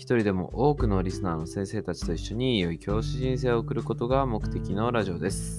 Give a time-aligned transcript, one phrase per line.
[0.00, 5.58] 一人でも多くのリスナーの先生たちと一緒に良い教師人生を送ることが目的のラジオです。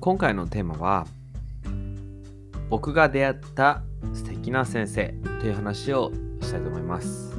[0.00, 1.06] 今回のテーマは
[2.68, 6.12] 僕が出会った素敵な先生という話を
[6.42, 7.34] したいと思います。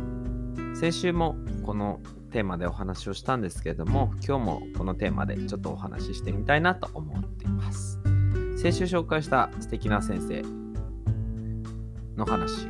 [0.73, 1.99] 先週もこの
[2.31, 7.99] テーマでお話をしたんですけれども今日もこのテーマでちょっとお話ししてみたいなと思っています。
[8.57, 10.65] 先週紹介した素敵な先生
[12.18, 12.68] の話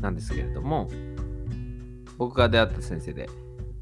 [0.00, 0.88] なんですけれども
[2.16, 3.28] 僕が出会った先生で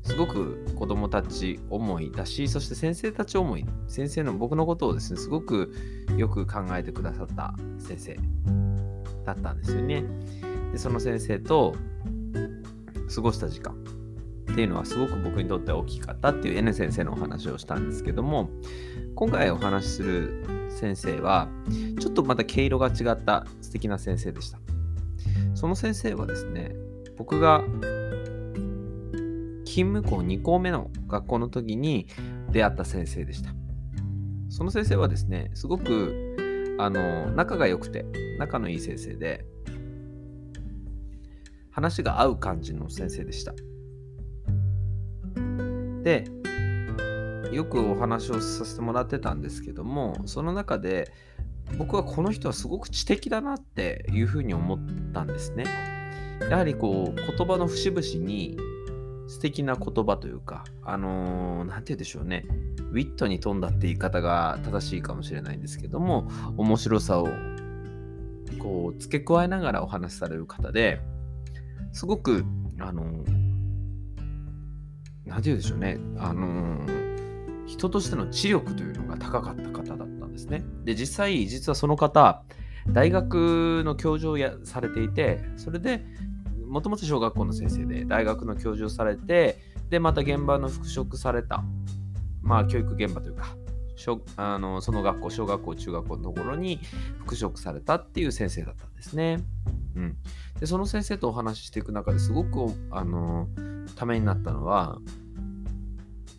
[0.02, 5.74] すごく子供たち思いだしそして先生たち思い先生の僕のことをですねすごく
[6.16, 8.16] よく考えてくださった先生
[9.24, 10.04] だったんですよね。
[10.70, 11.74] でその先生と
[13.12, 13.74] 過ごした時間
[14.52, 18.48] っていうのはすごく僕にとって大きかったっていう N 先生のお話をしたんですけども
[19.16, 21.48] 今回お話しする先生は
[21.98, 24.65] ちょっとまた毛色が違った素敵な先生でした。
[25.54, 26.74] その先生はですね、
[27.16, 27.64] 僕が
[29.64, 32.06] 勤務校2校目の学校の時に
[32.50, 33.50] 出会った先生でした。
[34.48, 38.04] その先生はですね、すごくあの仲が良くて、
[38.38, 39.44] 仲のいい先生で、
[41.70, 43.52] 話が合う感じの先生でした。
[46.02, 46.24] で、
[47.52, 51.12] よくお話をさせてもらってたんですけども、その中で
[51.78, 54.78] 僕はこの人はすごく知的だなっていうふうに思っ
[55.12, 55.64] たんですね。
[56.50, 58.56] やはりこう言葉の節々に
[59.26, 62.46] 素敵な言葉というか、あのー、て言うんでしょうね、
[62.92, 67.28] ウィットに富んだって言い方が正しいかもしれないんですけども、面白さを
[68.58, 71.00] こう付け加えながらお話しされる方で
[71.92, 72.44] すごく、
[72.78, 73.32] あのー、て
[75.24, 80.15] 言うんでしょうね、あのー、人としての知力というのが高かった方だった。
[80.36, 80.62] ですね。
[80.84, 82.42] で、実際、実はその方、
[82.88, 86.04] 大学の教授をやされていて、それで、
[86.66, 89.58] もともと小学校の先生で、大学の教授をされて、
[89.90, 91.64] で、また現場の復職された、
[92.42, 93.56] まあ、教育現場というか、
[94.36, 96.80] あのその学校、小学校、中学校のところに
[97.18, 99.38] 復職されたっていう先生だったんですね。
[99.96, 100.16] うん、
[100.60, 103.48] でその先生とお話ししていく中ですごくあの
[103.96, 104.98] ためになったのは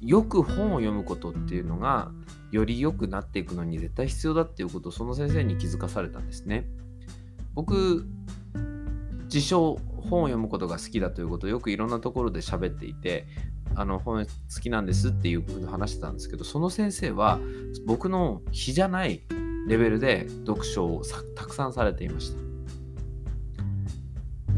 [0.02, 2.12] よく本を読むことっていうのが
[2.52, 6.68] より良くなっていくのに絶対必要だっていうことをその先生に気づかされたんですね。
[7.54, 8.06] 僕
[9.26, 13.26] 自称本を読むことが好きだということをよくいろんなところで喋っていて
[13.76, 17.40] あの本好きなんですっていうことを話してたんですけどその先生は
[17.86, 19.24] 僕の比じゃない
[19.68, 21.04] レベルで読書を
[21.36, 22.48] たくさんされていました。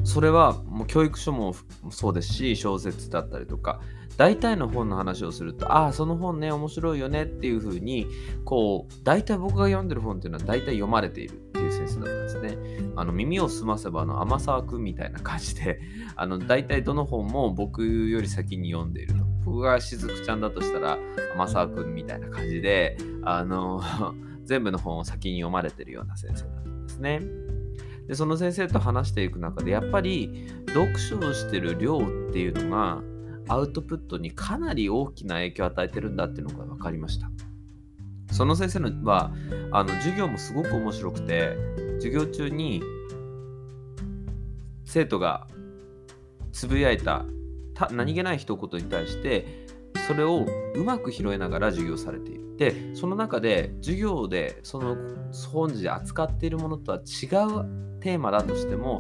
[0.03, 1.53] それはもう教育書も
[1.91, 3.79] そうですし小説だったりとか
[4.19, 8.06] 大体の本の話をすると、ああ、その本ね、面白いよねっていうふうに、
[8.44, 12.58] こう、大体僕が読んでる本っていうのは大体読まれているっていう先生だったんですね。
[12.97, 15.79] あの、耳を澄ませば、あの、天沢くんみたいな感じで、
[16.18, 19.24] あの、大体どの本も僕より先に読んでいると。
[19.46, 20.97] 僕がしずくちゃんだとしたら、
[21.35, 23.81] 天沢くんみたいな感じで、あの、
[24.44, 27.22] 全部の本を先に読まれてるような先生だったんですね。
[28.09, 33.03] でその先生と話していく中でやっぱり読書をしてる量っていうのが
[33.49, 37.29] アウトプットにかなり大きな影響を与えてるんだっていうのが分かりました。
[38.31, 39.31] その先生のは
[39.71, 41.57] あの授業もすごく面白くて
[41.95, 42.81] 授業中に
[44.85, 45.47] 生徒が
[46.51, 47.25] つぶやいた
[47.91, 49.67] 何気ない一言に対して
[50.07, 50.45] それを
[50.75, 52.55] うまく拾いながら授業されている。
[52.57, 54.97] でその中で授業でその
[55.52, 58.99] 本日で扱っているものとは違うテーマだとしても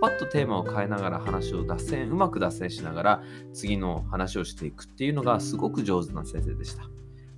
[0.00, 3.22] パッとテーマを変えながら話を脱線うまく脱線しながら
[3.52, 6.84] 次の話をしていくっていうのがすごく上手な先生でした。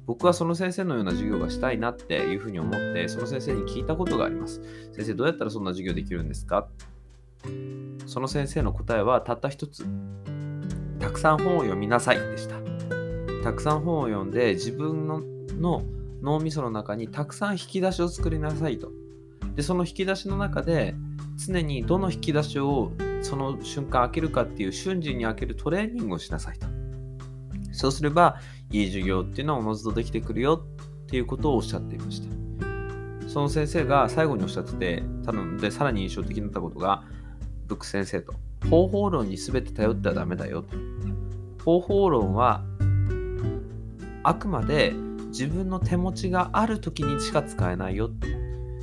[0.07, 4.61] 僕はその先生のような授業がしたいなっていうふうに思ってその先生に聞いたことがあります。
[4.93, 6.67] 先生どうやったらそんな授業できるんですか？
[8.07, 9.87] その先生の答えはたった一つ。
[10.99, 12.57] たくさん本を読みなさいでした。
[13.45, 15.23] たくさん本を読んで自分の
[15.61, 15.83] の
[16.23, 18.91] 脳みその中にたくさん引き出しを作りなさいと。
[19.55, 20.95] でその引き出しの中で
[21.47, 22.93] 常にどの引き出しを
[23.23, 26.67] その瞬間開けるかっていう瞬時に開けるトレーニングをしなさいと。
[27.73, 28.41] そうすれば、
[28.71, 30.65] いい授業っていうのはおのずとできてくるよ
[31.05, 32.29] っていうことをおっしゃっていました。
[33.29, 37.05] その先生が最後におっしゃってて、多分でさらに印象的になったことが、
[37.67, 38.35] ブック先生と、
[38.69, 40.77] 方法論に全て頼ってはダメだよと
[41.65, 42.63] 方法論は
[44.23, 44.93] あくまで
[45.29, 48.11] 自分の手持ちがある時にしか使えないよ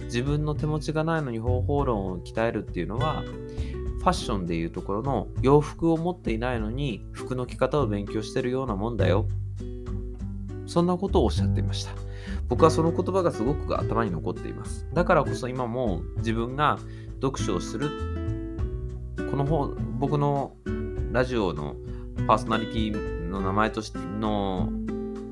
[0.07, 9.27] 自分の手持ちがないのに方法論を鍛えるっていうのはファッションでいうところの洋服を持っていないのに服の着方を勉強してるようなもんだよ。
[10.65, 11.91] そんなことをおっしゃっていました。
[12.47, 14.87] 僕はその言葉がすごく頭に残っています。
[14.93, 16.77] だからこそ今も自分が
[17.21, 17.89] 読書をする
[19.29, 20.55] この本僕の
[21.11, 21.75] ラジオの
[22.27, 24.69] パーソナリティの名前としての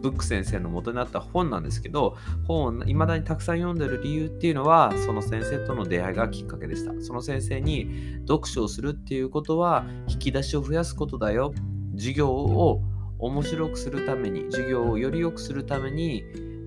[0.05, 2.15] ブック先生の元になった本なんですけど
[2.47, 6.93] 本を未だにたくさん読んでる理由っていうのはその先生との出会いがきっかけでした。
[7.01, 11.53] その先生に読書をするっていうことは引き出しを増やすことだよ。
[11.95, 12.81] 授業を
[13.17, 16.23] 面白くするために授業をより良くするために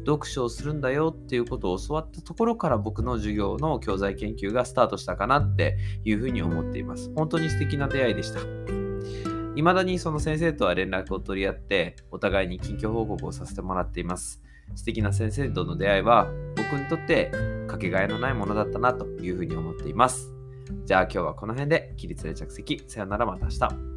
[0.07, 7.13] 読書をするんだよっていうことを教わったところから僕の授業の教材研究がスタートしたかなっていうふうに思っています。
[7.15, 8.88] 本当に素敵な出会いでした。
[9.59, 14.41] 未だにその先生とは連絡を取り合ってお互いに近況報告をさせてもらっています。
[14.77, 17.33] 素敵な先生との出会いは僕にとって
[17.67, 20.33] かけがえのないものだったなというふうに思っています。
[20.85, 22.85] じゃあ今日はこの辺で起立で着席。
[22.87, 23.88] さよならまた明日。